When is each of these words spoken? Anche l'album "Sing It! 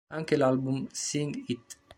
Anche 0.09 0.35
l'album 0.35 0.87
"Sing 0.91 1.43
It! 1.45 1.77